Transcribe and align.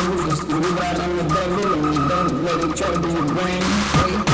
Just 0.00 0.48
leave 0.48 0.64
it 0.64 0.82
out 0.82 0.98
on 0.98 1.16
the 1.16 1.22
devil 1.24 1.74
and 1.74 1.94
you 1.94 2.08
don't 2.08 2.44
let 2.44 2.70
it 2.70 2.76
trouble 2.76 3.10
your 3.10 3.34
brain. 3.34 4.29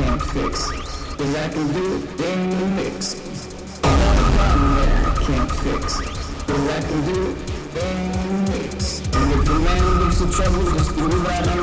can't 0.00 0.22
fix. 0.22 0.70
Cause 1.18 1.34
I 1.36 1.48
can 1.50 1.72
do 1.74 1.96
it, 1.96 2.16
then 2.16 2.50
you 2.58 2.66
mix. 2.80 3.14
Another 3.84 4.28
problem 4.36 4.74
that 4.76 4.90
I 5.08 5.24
can't 5.26 5.52
fix. 5.64 5.84
Cause 6.48 6.66
I 6.76 6.80
can 6.88 7.00
do 7.12 7.30
it, 7.30 7.36
then 7.74 8.04
you 8.24 8.36
mix. 8.52 9.00
And 9.16 9.32
if 9.32 9.44
the 9.44 9.58
man 9.66 9.98
gives 10.00 10.18
the 10.20 10.28
trouble, 10.32 10.62
just 10.72 10.96
do 10.96 11.04
it 11.06 11.20
right 11.28 11.48
on 11.48 11.59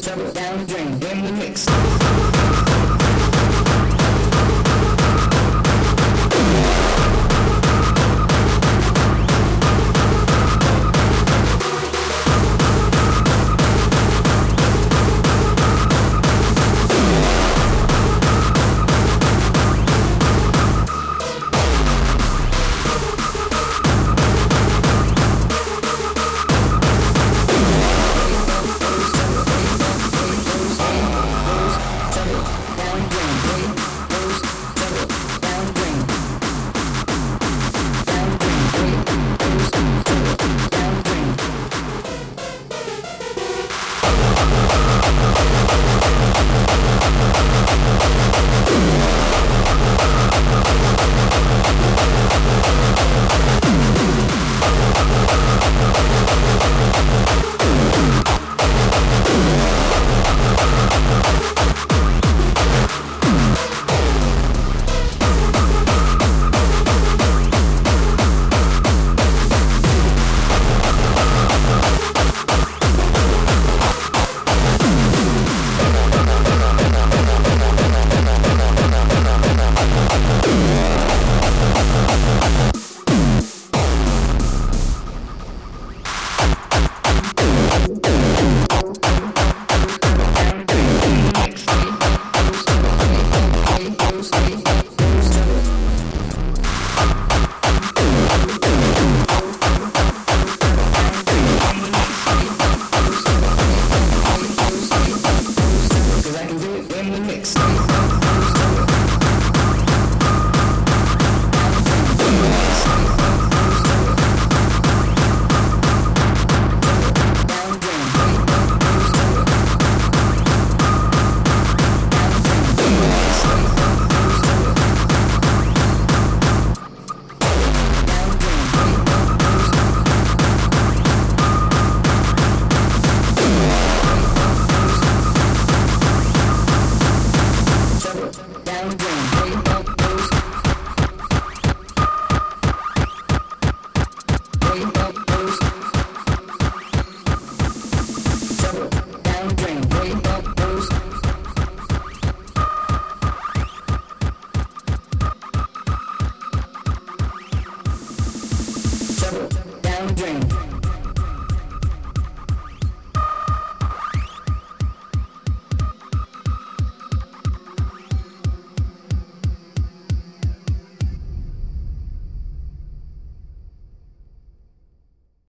trouble. 0.00 0.39